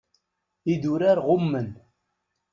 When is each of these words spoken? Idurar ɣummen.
Idurar 0.73 1.17
ɣummen. 1.27 1.69